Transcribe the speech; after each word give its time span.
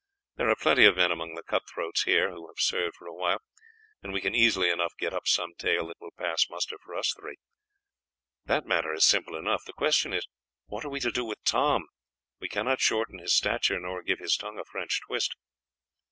There 0.37 0.49
are 0.49 0.55
plenty 0.55 0.85
of 0.85 0.95
men 0.97 1.11
among 1.11 1.35
the 1.35 1.43
cut 1.43 1.69
throats 1.69 2.05
here 2.05 2.31
who 2.31 2.47
have 2.47 2.57
served 2.57 2.95
for 2.95 3.05
a 3.05 3.13
while, 3.13 3.37
and 4.01 4.11
we 4.11 4.19
can 4.19 4.33
easily 4.33 4.71
enough 4.71 4.95
get 4.97 5.13
up 5.13 5.27
some 5.27 5.53
tale 5.59 5.85
that 5.85 6.01
will 6.01 6.09
pass 6.17 6.47
muster 6.49 6.77
for 6.83 6.95
us 6.95 7.13
three. 7.19 7.35
That 8.45 8.65
matter 8.65 8.95
is 8.95 9.05
simple 9.05 9.35
enough, 9.35 9.63
the 9.63 9.73
question 9.73 10.11
is, 10.11 10.27
what 10.65 10.83
are 10.83 10.89
we 10.89 11.01
to 11.01 11.11
do 11.11 11.23
with 11.23 11.43
Tom? 11.43 11.85
We 12.39 12.49
cannot 12.49 12.81
shorten 12.81 13.19
his 13.19 13.35
stature, 13.35 13.79
nor 13.79 14.01
give 14.01 14.17
his 14.17 14.37
tongue 14.37 14.57
a 14.57 14.65
French 14.65 15.01
twist." 15.05 15.35